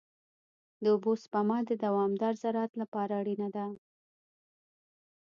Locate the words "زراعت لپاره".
2.43-3.13